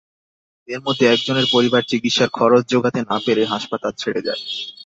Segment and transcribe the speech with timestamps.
[0.67, 4.41] এর মধ্যে একজনের পরিবার চিকিৎসার খরচ জোগাতে না পেরে হাসপাতাল ছেড়ে যায়।